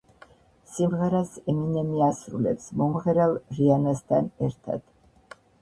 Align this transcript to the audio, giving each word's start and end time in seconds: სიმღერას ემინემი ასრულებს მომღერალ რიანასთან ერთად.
სიმღერას 0.77 1.33
ემინემი 1.53 2.01
ასრულებს 2.07 2.65
მომღერალ 2.83 3.37
რიანასთან 3.59 4.33
ერთად. 4.49 4.87